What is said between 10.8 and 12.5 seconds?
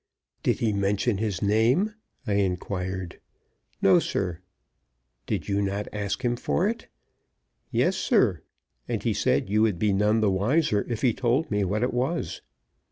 if he told me what it was."